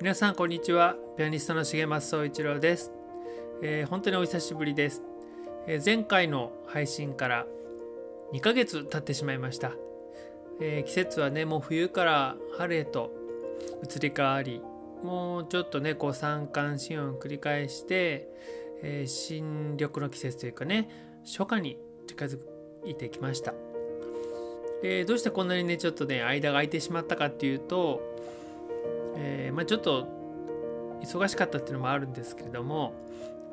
[0.00, 0.94] 皆さんこんにちは。
[1.16, 2.92] ピアニストの重松総一郎です、
[3.64, 5.02] えー本当にお久しぶりです、
[5.66, 7.46] えー前回の配信から
[8.32, 9.72] 2ヶ月経ってしまいました、
[10.60, 13.10] えー季節はねもう冬から春へと
[13.82, 14.62] 移り変わり
[15.02, 18.28] もうちょっとねこう三寒四温繰り返して、
[18.84, 20.88] えー新緑の季節というかね
[21.24, 21.76] 初夏に
[22.06, 22.38] 近づ
[22.86, 23.52] いてきました。
[24.80, 28.07] でどうしてこんなにねちょっとね間が空いてしまったかっていうと
[29.20, 30.06] えーまあ、ちょっと
[31.02, 32.94] 忙しかったっていうのもあるんですけれども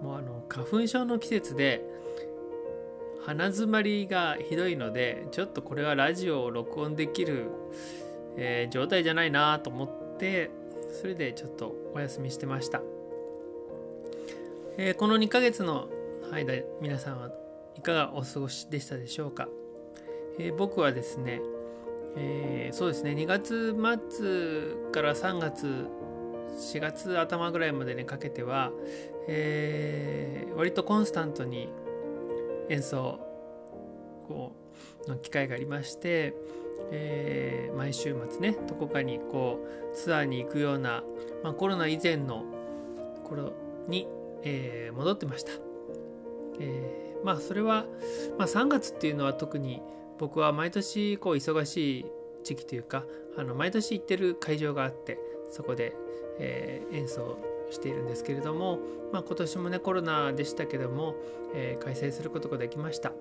[0.02, 1.83] もうあの花粉症の季節で
[3.25, 7.47] 鼻づまりがひどいのでちょっとこれはラジオを録音できる、
[8.38, 10.52] えー状態じゃないなと思って
[11.02, 12.81] それでちょっとお休みしてました、
[14.77, 15.88] えーこの2ヶ月の
[16.31, 17.31] 間皆さんは
[17.75, 19.47] いかがお過ごしでしたでしょうか、
[20.38, 21.41] えー僕はですね
[22.16, 23.75] えーそうですね2月
[24.09, 25.88] 末から3月
[26.73, 28.72] 4月頭ぐらいまでにかけては、
[29.27, 31.69] えー割とコンスタントに
[32.69, 33.19] 演奏
[34.27, 34.55] こ
[35.05, 36.33] うの機会がありまして、
[36.91, 39.59] えー毎週末ねどこかにこ
[39.94, 41.03] うツアーに行くような、
[41.44, 42.45] まあ、コロナ以前の
[43.25, 43.53] 頃
[43.88, 44.07] に、
[44.44, 45.51] えー戻ってました。
[46.59, 47.85] えーまあそれは、
[48.38, 49.81] まあ、3月っていうのは特に
[50.19, 52.06] 僕は毎年こう忙しい
[52.45, 53.03] 時期というか
[53.38, 55.19] あの毎年行ってる会場があって
[55.51, 55.94] そこで、
[56.39, 57.38] えー演奏
[57.72, 58.79] しているんですけれども、
[59.11, 61.16] まあ、今年もねコロナでしたけども、
[61.56, 63.11] えー開催することができました、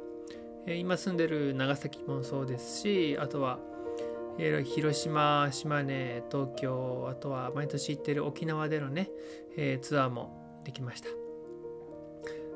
[0.66, 3.58] えー今住んでる長崎もそうですしあとは、
[4.38, 9.10] え広島島根東京あとは毎年行ってる沖縄でのね、
[9.56, 11.08] えツアーもできました。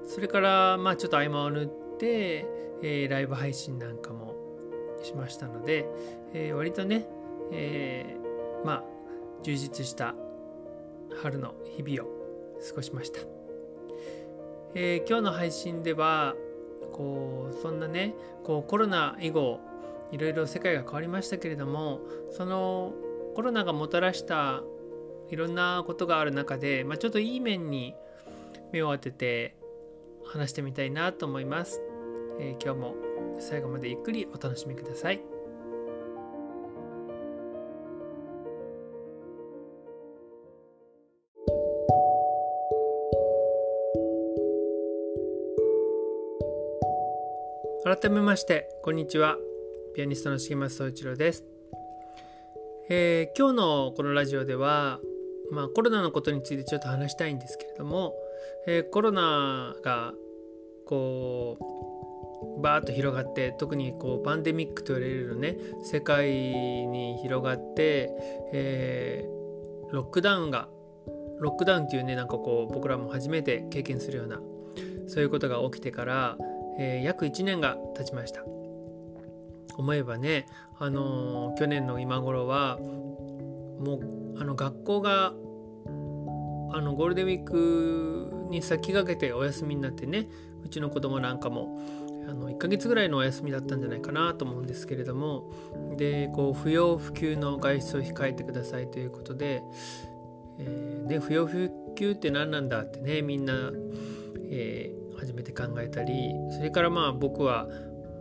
[0.06, 1.66] それからまあちょっと合間を縫っ
[1.98, 2.46] て、
[2.82, 4.34] えライブ配信なんかも
[5.02, 5.86] しましたので、
[6.34, 7.06] えー割とね、
[7.52, 8.84] えーまあ
[9.42, 10.14] 充実した
[11.22, 12.12] 春の日々を
[12.68, 13.20] 過ごしました、
[14.74, 16.34] えー今日の配信では
[16.92, 19.60] こうそんなねこうコロナ以後
[20.10, 22.00] いろいろ世界が変わりましたけれども
[22.30, 22.92] その
[23.34, 24.62] コロナがもたらした
[25.30, 27.94] いろんなことがある中で、まあ、ちょっといい面に
[28.72, 29.54] 目を当てて
[30.24, 31.80] 話してみたいなと思います、
[32.40, 32.94] えー今日も
[33.38, 35.37] 最後までゆっくりお楽しみください。
[48.00, 49.38] 改めましてこんにちは。
[49.96, 51.42] ピアニストの重松総一郎です、
[52.88, 55.00] えー今日のこのラジオでは、
[55.50, 58.14] まあ、コロナのことについてちょっと話したいんですけれども、
[58.68, 60.12] えーコロナが
[60.86, 61.58] こ
[62.58, 68.10] うバーッと広がって特にこうパンデミックと言われるね世界に広がって、
[68.52, 70.68] えーロックダウンが
[71.40, 74.40] ロックダウンっていうねなんかこう僕らも初めて経験するような
[75.08, 76.38] そういうことが起きてから、
[76.78, 78.42] えー約1年が経ちました。
[79.76, 80.46] 思えばね、
[80.78, 84.00] あのー去年の今頃はも
[84.36, 85.32] うあの学校が
[86.70, 90.28] あのゴールデンウィークに先駆けてお休みになってね
[90.64, 91.80] うちの子供なんかも
[92.28, 95.50] あの1ヶ月ぐらいのお休みだったんじゃないかなと思うんですけれども
[95.96, 99.62] でこう不要不急の外出を控えてくださいということで、
[100.58, 103.72] えーね、不要不急って何なんだってねみんな、
[104.50, 107.68] えー初めて考えたりそれからまあ僕は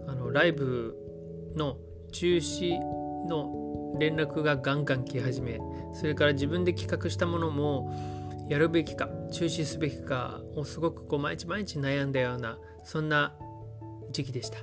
[0.08, 0.96] あのライブ
[1.56, 1.78] の
[2.12, 2.78] 中止
[3.28, 5.60] の連絡がガンガン来始め
[5.94, 7.94] それから自分で企画したものも
[8.50, 13.34] やるべきか中止すべきかをすごくこう毎日毎日悩んだようなそんな
[14.12, 14.60] 時期でした。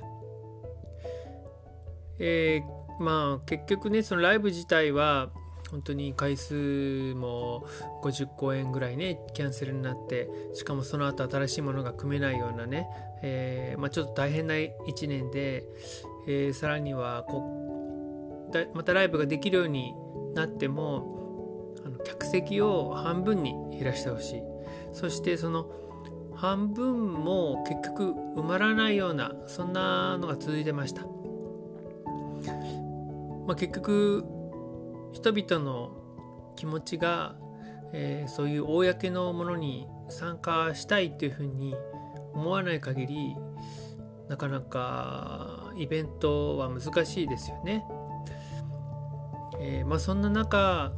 [2.17, 5.29] えーまあ結局ねそのライブ自体は
[5.71, 7.65] 本当に回数も
[8.03, 12.87] 50公演ぐらいねキャンセルになってしかもその後新しいものが組めないようなね、
[13.21, 14.73] えー、まあ、ちょっと大変な1
[15.07, 15.63] 年で、
[16.27, 17.63] えー、さらにはこ
[18.73, 19.93] またライブができるように
[20.33, 24.41] なってもあの客席を半分に減らしてほしい。
[24.95, 25.69] そしてその
[26.35, 31.03] 半分も結局埋まらないようなそんなのが続いてました、
[33.45, 34.25] まあ、結局
[35.13, 35.91] 人々の
[36.55, 37.35] 気持ちが、
[37.93, 41.75] えー、そういう公のものに参加したいっていうふうに
[42.33, 43.35] 思わない限り
[44.27, 47.85] なかなかイベントは難しいですよね。
[49.59, 50.93] えー、まあ、そんな中、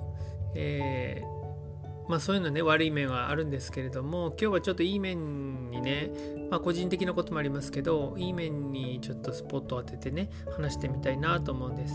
[0.55, 6.09] えー、まあ、そういうのね悪い面はあるんですけれども今日はちょっといい面にね、
[6.49, 11.93] まあ、個人的なこともありますけどいい面にちょっとスポットを当ててね話してみたいなと思うんです。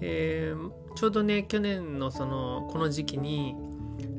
[0.00, 3.54] えー、ちょうどね去年のそのこの時期に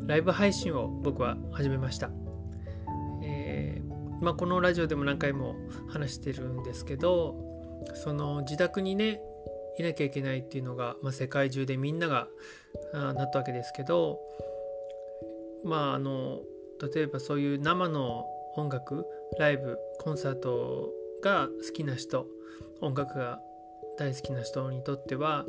[0.06, 2.10] ライブ配信を僕は始めました、
[3.24, 5.56] えー、まあ、このラジオでも何回も
[5.89, 7.36] 話してるんですけど
[7.95, 9.22] その自宅にね
[9.80, 12.28] いなきゃいけないっていうのが、まあ、世界中でみんなが
[12.94, 14.19] なったわけですけど
[15.63, 16.42] まああの
[16.94, 18.25] 例えばそういう生の
[18.57, 19.06] 音楽
[19.39, 20.89] ライブコンサート
[21.24, 22.25] が好きな人
[22.81, 23.39] 音楽が
[24.01, 25.45] 大好きな人にとっては、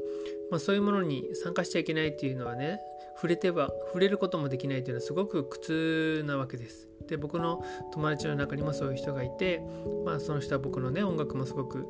[0.51, 2.81] まあ、そういうものに参加しちゃいけないっていうのはね
[3.15, 6.89] 触れては触れることもできないっていうのはすごく苦痛なわけです。
[7.09, 9.63] で僕の友達の中にもそういう人がいて、
[10.05, 11.89] まあ、その人は僕のね音楽もすごく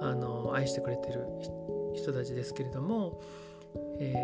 [0.00, 1.26] あの愛してくれてる
[1.94, 3.20] 人たちですけれども、
[3.98, 4.14] え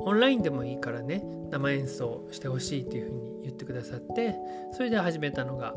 [0.00, 4.36] ー、オンラインでもいいからね生演奏してほしいっていうふうに言ってくださって
[4.72, 5.74] それで始めたのが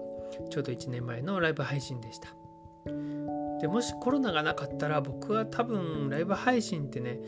[0.50, 3.47] ちょうど1年前のライブ配信でした。
[3.62, 7.20] でもしコロナがなかったら僕は多分ライブ配信ってね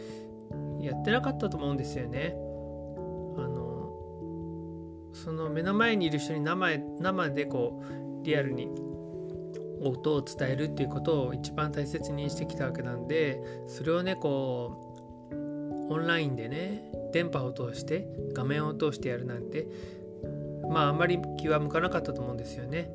[0.82, 2.36] やってなかったと思うんですよね。
[3.38, 3.94] あの
[5.14, 7.82] その目の前にいる人に生生でこ
[8.22, 8.70] うリアルに
[9.82, 14.96] 音を伝えるっていうことを一番大切にしてきたわけなんでそれをねこ
[15.32, 19.68] うオンラインでね電波を通して画面を通してやるなんて
[20.70, 22.92] まああんまり気は向かなかったと思うんですよね。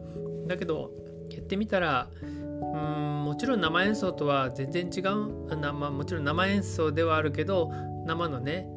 [0.46, 0.92] だけど
[1.31, 7.71] やってみたらうんもちろん生演奏とは全然違うあ、まあ、もちろん生演奏ではあるけど
[8.06, 8.69] 生のね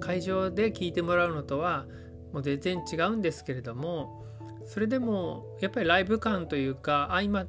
[0.00, 1.86] 会場で聴いてもらうのとは
[2.32, 4.24] もう全然違うんですけれども
[4.66, 7.46] それでもやっぱりライブ感というかあ今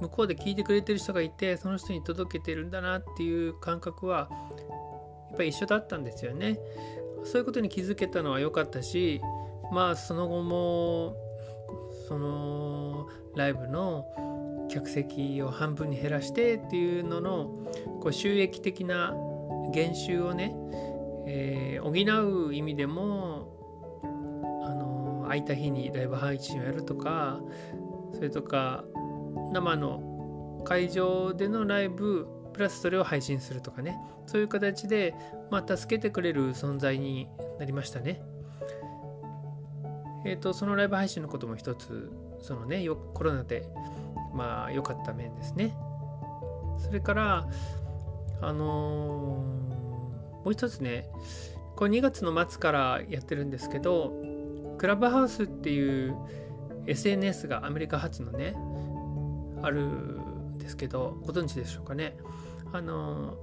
[0.00, 4.28] 向こうで聴いてくれてる人がいてその人に届けてるんだなっていう感覚は
[5.28, 6.58] やっぱり一緒だったんですよね。
[7.24, 9.20] そういうことに気づけたのは良かったし
[9.70, 11.14] まあその後も
[12.08, 14.06] そのライブの
[14.70, 17.50] 客席を半分に減らしてっていうのの
[18.00, 19.14] こう収益的な
[19.72, 20.54] 減収をね、
[21.26, 23.56] えー、補う意味でも
[24.64, 27.40] あの空いた日にライブ配信をやるとか
[28.14, 28.84] それとか
[29.52, 35.14] 生の会場でのライブプラスそれを配信するとかねそういう形で、
[35.50, 37.28] まあ、助けてくれる存在に
[37.58, 38.22] なりましたね。
[40.24, 43.66] えー、とそのライブ配信のことも一つそのねコロナで
[44.34, 45.74] まあ良かった面ですね。
[46.78, 47.48] それから
[48.40, 51.08] あのー、もう一つね
[51.76, 54.12] これ2月の末からやってるんですけど
[54.78, 56.16] クラブハウスっていう
[56.86, 58.56] SNS がアメリカ発のね
[59.62, 62.16] あるんですけどご存知でしょうかね
[62.72, 63.36] あの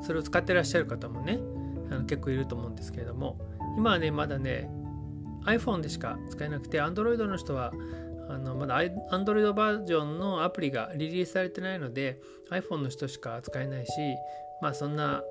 [0.00, 1.38] ー、それを使ってらっしゃる方もね
[1.90, 3.38] あの結構いると思うんですけれども
[3.76, 4.70] 今はねまだね
[5.46, 7.72] iPhone でしか使えなくて Android の人は
[8.28, 12.20] あのまだ Android バージョンのアプリがリリースされてないので
[12.50, 13.92] iPhone の人しか使えないし
[14.60, 15.22] まあそんな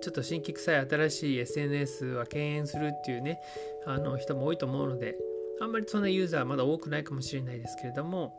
[0.00, 3.40] ちょっと新規臭い新しい SNS は敬遠するっていうね
[3.86, 5.16] あの人も多いと思うので
[5.60, 8.34] あんまりそんなユーザーまだ多くないかもしれないですけれども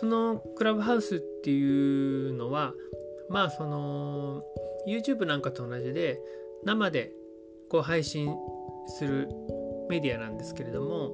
[0.00, 2.72] そのクラブハウスっていうのは
[3.28, 4.42] まあその
[4.88, 6.18] YouTube なんかと同じで
[6.64, 7.12] 生で
[7.68, 8.34] こう配信
[8.98, 9.28] する
[9.88, 11.12] メディアなんですけれども、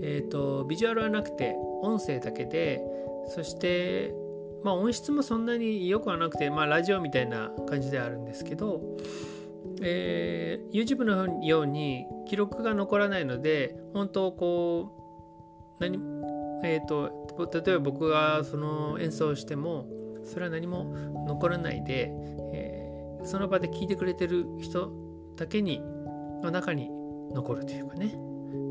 [0.00, 2.80] えーと、ビジュアルはなくて音声だけで
[3.28, 4.14] そして
[4.62, 8.80] まあ音質もそんなに良くはなくて、まあ、ラジオみたいな感じではあるんですけど、
[9.82, 14.92] えー、YouTube のように記録が残らないので本当こ
[15.78, 15.98] う何
[16.64, 19.86] えーと、例えば僕がその演奏しても
[20.24, 20.84] それは何も
[21.26, 22.10] 残らないで、
[22.52, 24.90] えー、その場で聴いてくれてる人
[25.36, 25.80] だけに
[26.42, 26.90] の中に
[27.32, 28.14] 残るというかね。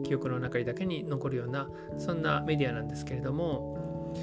[0.04, 4.14] 記憶の中にだけに残るようなそんなメディアなんですけれども、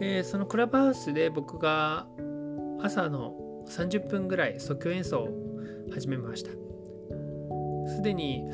[0.00, 2.06] えー、そのクラブハウスで僕が
[2.80, 3.34] 朝の
[3.66, 5.28] 30分ぐらい即興演奏を
[5.92, 6.50] 始めました。
[7.88, 8.44] すでに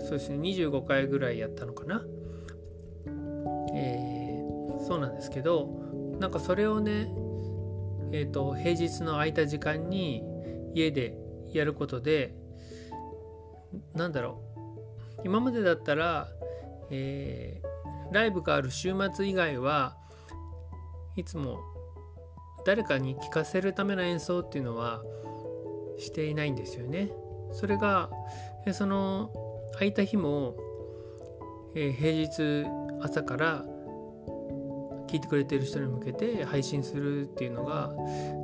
[0.00, 2.04] そうですね25回ぐらいやったのかな。
[3.74, 5.66] えー、そうなんですけど
[6.20, 7.08] なんかそれをね
[8.16, 10.22] えーと、平日の空いた時間に
[10.72, 11.18] 家で
[11.52, 12.32] やることで
[13.92, 14.53] なんだろう
[15.22, 16.28] 今までだったら、
[16.90, 19.96] えー、ライブがある週末以外は
[21.16, 21.60] いつも
[22.64, 25.02] 誰かに聴かせるための演奏っていうのは
[25.98, 27.10] していないんですよね。
[27.52, 28.10] それが
[28.72, 29.30] その
[29.74, 30.56] 空いた日も、
[31.74, 32.66] えー、平日
[33.02, 33.64] 朝から
[35.14, 37.92] 聞いてくれてる人に向けて配信するっていうのが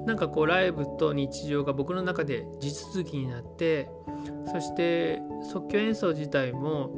[0.07, 3.91] なんかこうライブと日常が僕の中で地続きになって
[4.53, 5.21] そして
[5.53, 6.93] 即興演奏自体も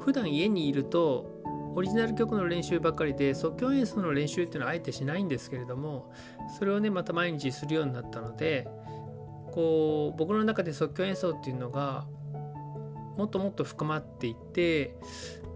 [0.00, 1.30] 普段家にいると
[1.74, 6.12] オリジナル曲の練習ばっかりで即興演奏の練習っていうのはあえてしないんですけれども
[6.58, 8.68] それをねまた毎日するようになったので
[9.52, 12.04] こう僕の中で即興演奏っていうのが
[13.16, 14.94] もっともっと深まっていって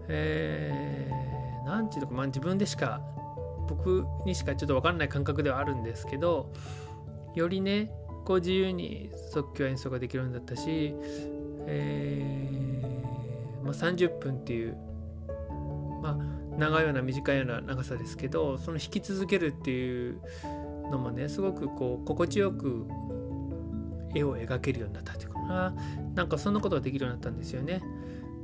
[0.07, 3.01] えー、て言うのか、まあ、自分でしか
[3.71, 6.51] 僕にしかちょっと分かんない感覚ではあるんですけど
[7.35, 7.89] よりね
[8.25, 10.93] こう自由に即興演奏ができるようになったし、
[11.67, 14.75] えー、まあ、30分っていう、
[16.01, 20.21] まあ、長いような短いような長さですけどその弾き続けるっていう
[20.91, 22.85] のもねすごくこう心地よく
[24.13, 25.73] 絵を描けるようになったというかな
[26.13, 27.81] なんかそんなことができるようになったんですよね。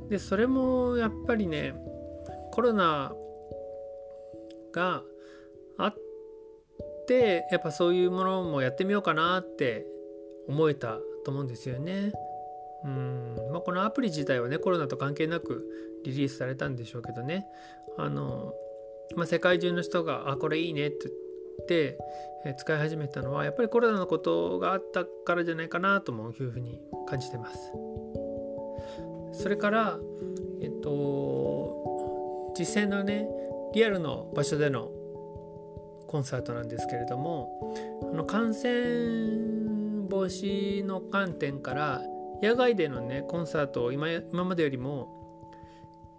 [0.08, 1.74] でそれもやっぱりね
[2.52, 3.12] コロナ
[4.72, 5.02] が
[5.78, 5.96] あっ
[7.06, 9.86] てやっぱそういうものもやってみようかなって
[10.46, 12.12] 思えたと思うんですよね。
[12.84, 15.66] うんまあ、このアプリ自体はねコロナと関係なく
[16.04, 17.44] リリースされたんでしょうけどね
[17.96, 18.54] あの、
[19.16, 21.98] まあ、世界中の人が「あこれいいね」って言って
[22.44, 27.72] え使い始めたのはやっぱりコロナのことがあったからじゃないかなともいうふうに感じてます。
[29.32, 29.98] それから
[30.60, 33.28] えっと実際のね
[33.74, 34.90] リアルの場所での
[36.08, 37.48] コンサートなんですけれども
[38.12, 38.68] あの感染
[40.08, 42.02] 防止の観点から
[42.42, 45.08] 野外でのねコンサートを今今までよりも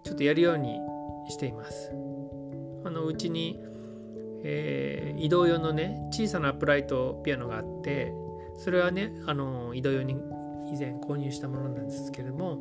[0.04, 0.80] ちょっとやるように
[1.30, 1.92] しています。
[2.86, 3.60] あのうちに、
[4.44, 8.14] えー、移動用のね小さなアップライトピアノがあって
[8.58, 10.14] それはねあの移動用に
[10.72, 12.58] 以前購入したものなんですけれども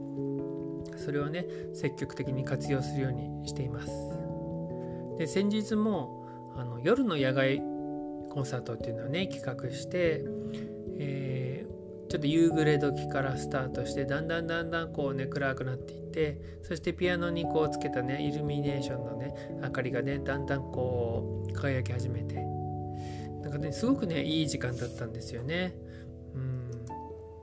[0.97, 3.91] それをね積極的に活用するようにしています。
[5.19, 6.18] で先日も
[6.83, 7.61] 夜の野外
[8.31, 10.25] コンサートっていうのをね企画して、
[10.99, 22.37] えー、ちょっと夕暮れ時からスタートしてだんだんだんだんこうね暗くなっていってそしてピアノにこうつけたねイルミネーションのね明かりがねだんだんこう輝き始めて
[23.43, 25.75] なんかねすごくねいい時間だったんですよね。
[26.35, 26.71] うん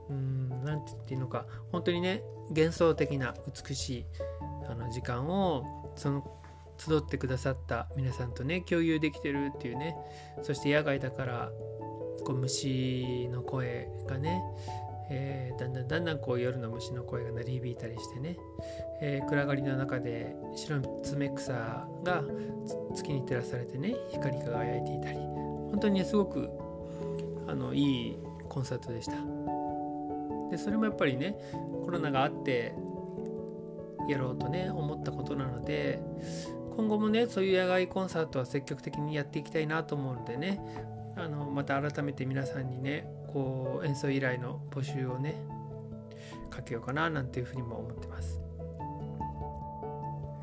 [0.08, 3.34] うんなんて言っていいのか本当にね幻想的な
[3.68, 4.06] 美しい
[4.68, 5.64] あの時間を
[5.96, 6.35] その
[6.78, 9.96] 集ってくださった皆さんとね共有できてるっていうね。
[10.42, 11.50] そして野外だから
[12.24, 14.42] こう虫の声がね、
[15.10, 18.36] えー、だんだんだんだんこう夜の虫の声が鳴り響いたりしてね、
[19.00, 22.24] えー、暗がりの中で白爪草が
[22.94, 25.18] 月に照らされてね光り輝いていたり。
[25.70, 26.48] 本当に、ね、すごく
[27.46, 28.18] あのいい
[28.48, 29.16] コンサートでした。
[30.50, 31.36] でそれもやっぱりね
[31.84, 32.74] コロナがあって
[34.08, 36.00] やろうとね思ったことなので
[36.76, 40.60] 今後もねそういう野外コンサートは積極的にやっていきたいなと思うのでね。
[41.18, 45.34] あのまた改めて皆さんにねこう演奏依頼の募集をね
[46.50, 48.40] かけようかななんていうふうにも思ってます、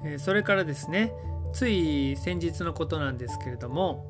[0.03, 1.13] え、それからですね
[1.53, 4.07] つい先日のことなんですけれども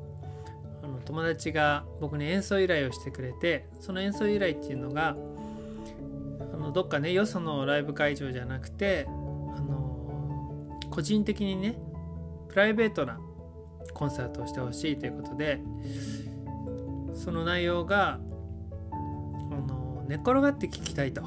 [0.82, 5.16] あの友達が僕に演奏依頼をしてくれてその演奏依頼っていうのが
[6.52, 9.10] あのどっかねよそのライブ会場じゃなくてあ
[9.60, 11.76] の個人的にね
[12.54, 13.18] プライベートな
[13.94, 15.60] コンサートをしてほしいということで
[17.12, 18.20] その内容が
[18.92, 21.22] あの寝転がって聴きたいと。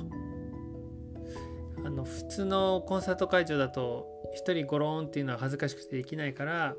[1.85, 4.07] あの普通のコンサート会場だと
[4.45, 6.75] 1人ゴローンっていうのは恥ずかしくてできないから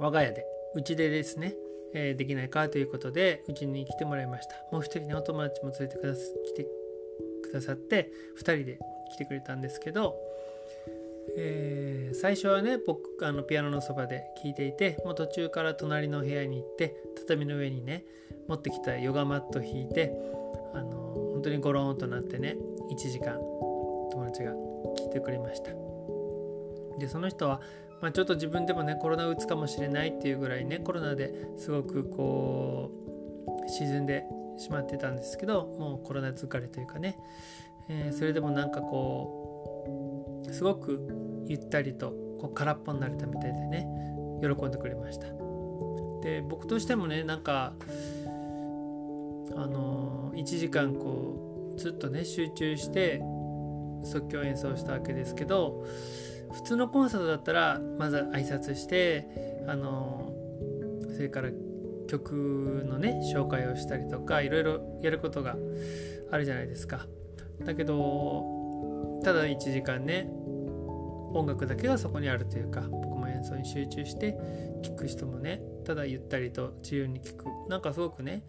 [0.00, 0.44] 我が家で
[0.74, 1.54] うちでですね、
[1.94, 4.54] えー、できないかということでうちに来てもらいました。
[4.72, 6.66] もう一人ねお友達も連れてくださ来て
[7.42, 8.78] くださって2人で
[9.12, 10.16] 来てくれたんですけど
[11.36, 18.04] えー、最初はね僕あのピアノのそばで聴いていてもう途中から隣の部屋に行って畳の上にね
[18.48, 20.12] 持ってきたヨガマット引いて
[20.74, 20.90] あの
[21.32, 22.56] 本当にゴローンとなってね
[22.90, 23.38] 1時間
[24.10, 24.52] 友達が
[24.98, 25.70] 聞いてくれました。
[26.98, 27.60] でその人は、
[28.02, 32.90] まあ、ちょっと自分でもねコロナうつかもしれないっていうぐらいねコロナですごくこ
[33.66, 34.24] う沈んで
[34.58, 37.16] しまってたんですけどもうコロナ疲れというかね、
[37.88, 39.49] えー、それでもなんかこう
[40.50, 43.86] すごくゆったりとこう空っぽになれたみたいでね
[44.40, 45.26] 喜んでくれました。
[46.22, 47.72] で僕としてもねなんか
[49.56, 53.20] あの1時間こうずっとね集中して
[54.04, 55.84] 即興演奏したわけですけど
[56.52, 59.28] 普通のコンサートだったらまず挨拶して
[59.66, 60.32] あの
[61.14, 61.50] それから
[62.08, 65.56] 曲のね紹介をしたりとかいろいろやることが
[66.30, 67.06] あるじゃないですか。
[67.64, 68.59] だけど
[69.22, 70.30] ただ1時間ね。
[71.32, 74.36] 音楽だけがそこにあるというか僕も演奏に集中して
[74.82, 77.44] 聴く人もねただゆったりと自由に聴く。
[77.68, 78.42] なんかすごくね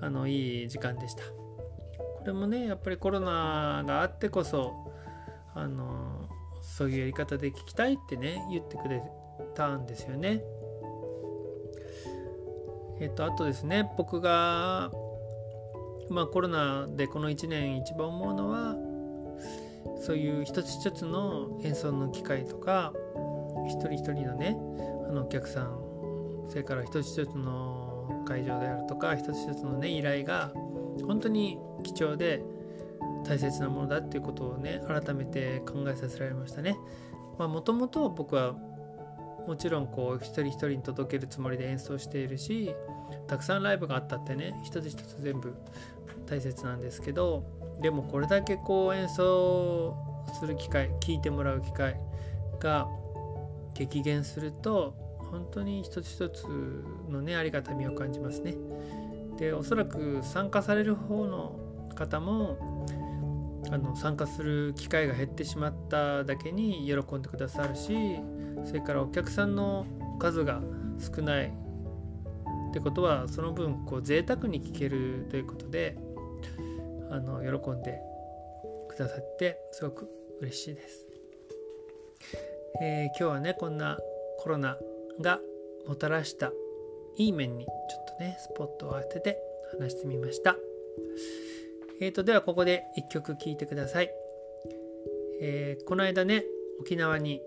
[0.00, 1.22] あのいい時間でした。
[1.24, 4.72] これもねやっぱりコロナがあってこそ
[5.54, 6.28] あの
[6.62, 9.02] そういうやり方で聴きたいってね言ってくれ
[9.54, 10.42] たんですよね。
[13.00, 14.90] えっ、とあとですね僕が
[16.08, 18.76] まあコロナでこの1年一番思うのは
[20.00, 22.92] そういう一つ一つの演奏の機会とか
[23.68, 24.56] 一人一人のね
[25.08, 25.78] あのお客さん
[26.48, 30.52] それから一つ一つの会場であるとか一つ一つのね依頼が
[31.06, 32.42] 本当に貴重で
[33.26, 36.76] 大切なものだっていうことをね改めて考えさせられましたね。
[37.38, 38.54] もともと僕は
[39.46, 42.74] もちろんこう一人一人に届けるつもりで演奏しているし
[43.26, 45.54] たくさんライブがあったってね一つ一つ全部
[46.26, 47.44] 大切なんですけど
[47.80, 49.96] でもこれだけこう演奏
[50.38, 51.98] する機会聴いてもらう機会
[52.60, 52.88] が
[53.74, 54.94] 激減すると
[55.30, 56.44] 本当に一つ一つ
[57.08, 58.54] のねありがたみを感じますね。
[59.36, 61.58] でおそらく参加される方の
[61.94, 62.86] 方も
[63.70, 68.20] あの参加する機会が減ってしまっただけに喜んでくださるし
[68.64, 69.86] それからお客さんの
[70.20, 70.60] 数が
[70.98, 75.96] 少ないってことはその分こう贅沢に聴けるということで
[77.10, 78.00] あの喜んで
[78.88, 80.08] くださってすごく
[80.40, 81.06] 嬉しいです、
[82.82, 83.98] えー、今日はねこんな
[84.38, 84.76] コロナ
[85.20, 85.40] が
[85.86, 86.52] もたらした
[87.16, 89.38] いい面にちょっとねスポットを当てて
[89.78, 90.56] 話してみました。
[92.00, 94.10] えーとではここで一曲聴いてください、
[95.40, 96.44] えー、この間ね
[96.80, 97.40] 沖縄に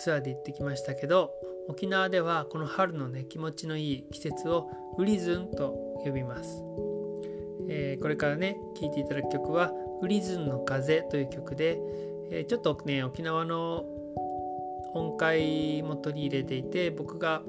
[0.00, 1.30] ツアーで行ってきましたけど
[1.68, 5.74] 沖縄ではこの春のね気持ちのいい季節をウリズンと
[6.04, 6.62] 呼びます、
[7.68, 11.78] えー、これからね聴いていただく曲は「ウリズンの風」という曲で、
[12.30, 13.84] えー、ちょっとね沖縄の
[14.94, 17.42] 音階も取り入れていて僕が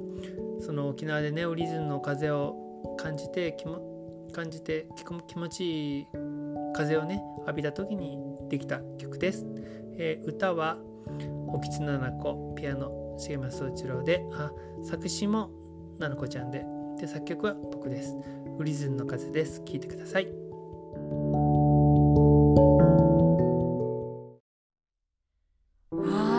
[0.60, 2.56] その沖縄でねウリズンの風を
[2.98, 3.82] 感じて気も
[4.34, 4.88] 感じて
[5.28, 6.08] 気持ちいい
[6.74, 9.46] 風をね浴びた時にできた曲です、
[9.98, 10.78] えー、歌は
[11.48, 14.52] おきつななこピアノ重松一郎であ
[14.84, 15.50] 作詞も
[15.98, 16.66] ななこちゃんで
[17.00, 18.16] で作曲は僕です。
[18.58, 19.62] ウリズンの風です。
[19.62, 20.28] 聞いてください。
[25.92, 26.39] わあ。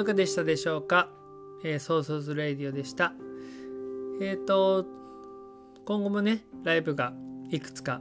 [0.00, 1.08] かがでしたでしょうか、
[1.62, 3.12] えー、ソーソーズレイディオでした。
[4.20, 4.86] えっ、ー、と
[5.84, 7.12] 今後もねライブが
[7.50, 8.00] いくつか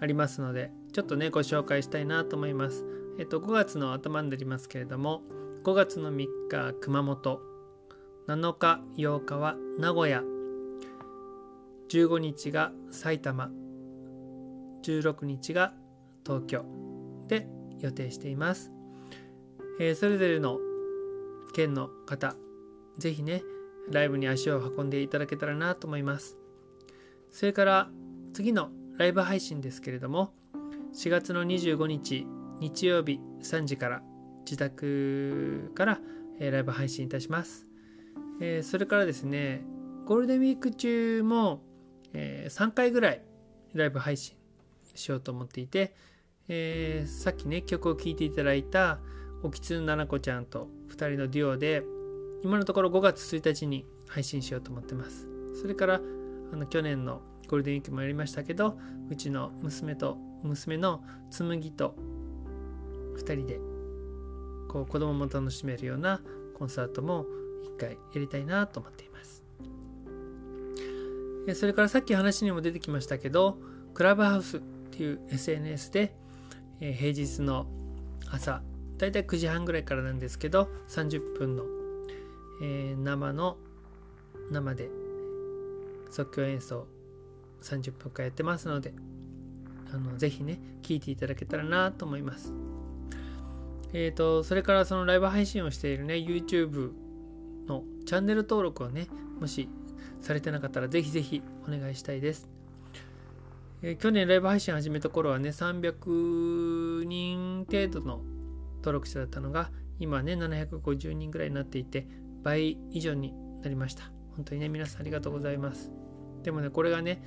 [0.00, 2.84] ありますのでちょっとねご紹介したいなと思います。
[3.18, 5.22] えっ、ー、と5月の頭になりますけれども
[5.64, 7.40] 5月の3日熊本。
[8.26, 10.22] 7日8日は名古屋。
[11.88, 13.50] 15日が埼玉。
[14.82, 15.72] 16日が
[16.26, 16.64] 東京。
[17.26, 17.46] で
[17.80, 18.72] 予定しています、
[19.78, 20.58] えー、それぞれの
[21.54, 22.34] 県の方
[22.98, 23.42] 是非ね
[23.90, 26.36] ライブに足を運んでいただけたらなと思います。
[27.30, 27.90] それから
[28.32, 30.32] 次のライブ配信ですけれども
[30.94, 32.26] 4月の25日
[32.60, 34.02] 日曜日3時から
[34.44, 36.00] 自宅から、
[36.40, 37.66] えライブ配信いたします、
[38.40, 39.62] えー、それからですね
[40.06, 41.62] ゴールデンウィーク中も、
[42.14, 43.22] えー、3回ぐらい
[43.74, 44.36] ライブ配信
[44.94, 45.94] しようと思っていて、
[46.48, 48.98] え、さっきね曲を聴いていただいた
[49.42, 51.82] おきつななこちゃんと2人のデュオで
[52.42, 55.26] 今のところ5月1日に配信しようと思ってます
[55.60, 56.00] それから
[56.52, 58.78] あの去年のゴールデンウィークもやりましたけど
[59.10, 61.94] うちの娘と娘の紬と
[63.16, 63.60] 2人で
[64.68, 66.20] こう子供も楽しめるような
[66.58, 67.26] コンサートも
[67.64, 69.42] 一回やりたいなと思っています。
[71.54, 73.58] それからさっき話にも出てきましたけど、
[73.94, 76.14] クラブハウスっていう SNS で、
[76.80, 77.66] え平日の
[78.30, 78.62] 朝、
[78.98, 81.64] だいたい9時半ぐらいからなんですけど、30分の、
[82.62, 83.56] えー、生の、
[84.50, 84.90] 生で
[86.10, 86.86] 即興演奏
[87.62, 88.94] 30分間やってますので、
[89.92, 92.52] あのぜひね、聴いていただけたらなと思います。
[93.92, 96.92] えっ、ー、と、それからそのライブ配信をしているね、YouTube
[97.66, 99.08] のチャンネル登録をね、
[99.40, 99.68] もし
[100.20, 102.48] されてなかったらぜひぜひお願いしたいです。
[103.82, 108.20] えー、去年ライブ配信始めた頃はね、300人程度の
[108.78, 112.06] 登録者だったのが、今ね、750人ぐらいになっていて、
[112.42, 114.04] 倍以上になりました。
[114.36, 115.90] 本当にね、皆さんありがとうございます。
[116.42, 117.22] でもね、これがね、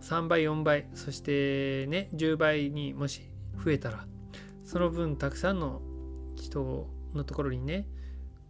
[0.00, 3.22] 3倍、4倍、そしてね、10倍にもし
[3.64, 4.06] 増えたら、
[4.64, 5.80] その分たくさんの
[6.36, 7.86] 人のところにね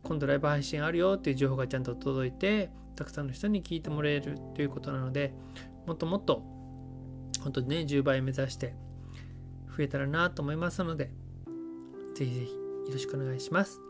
[0.02, 5.32] 今度ライブ配信あるよっていう情報がちゃんと届いてたくさんの人に聞いてもらえるということなので
[5.86, 6.42] もっともっと
[7.42, 8.74] 本当にね10倍目指して
[9.76, 11.10] 増えたらなと思いますので
[12.18, 12.58] ぜひぜひよ
[12.92, 13.80] ろしくお願いします。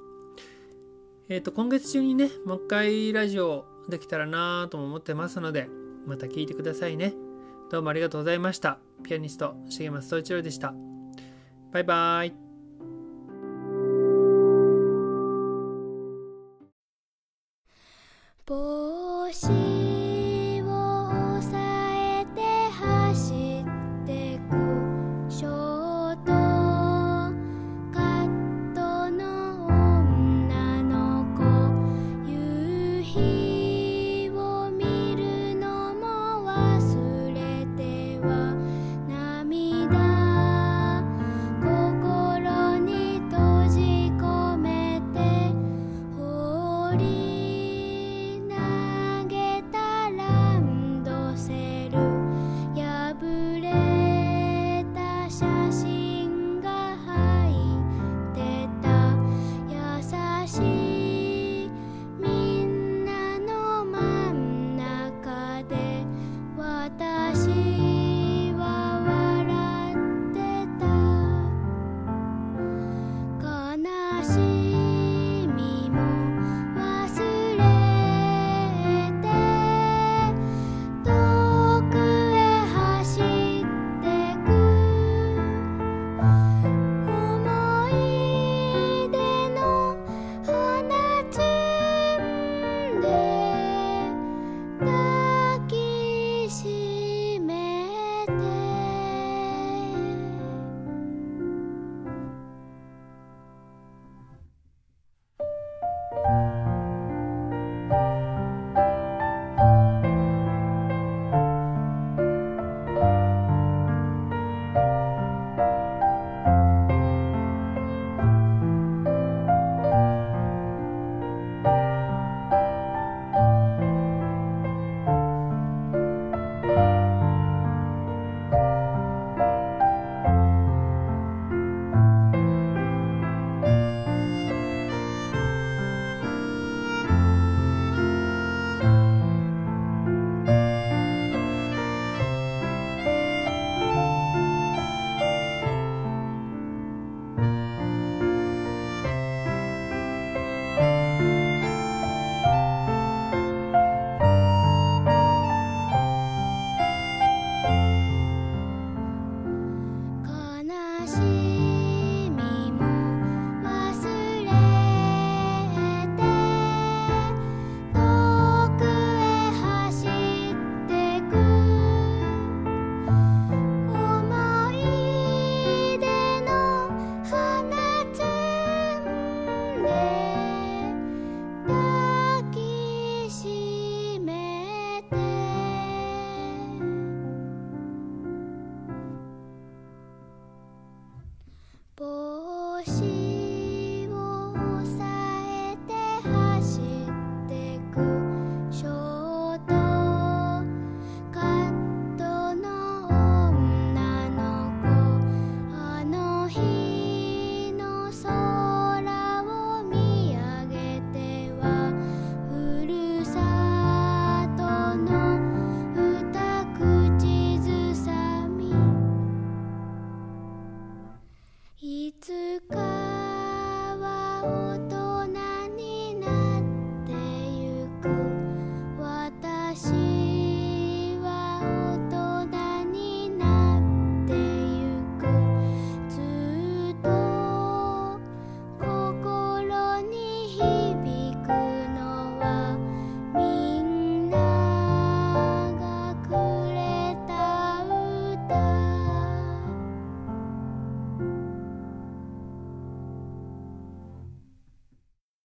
[1.30, 5.68] えっ、ー、と今月中にねもう一回ラジオできたらなとも思ってますので
[6.06, 7.14] また聞いてくださいね。
[7.70, 8.78] どうもありがとうございました。
[9.02, 10.74] ピアニスト重松総一郎でした。
[11.72, 12.34] バイバイ。
[18.44, 19.67] 帽子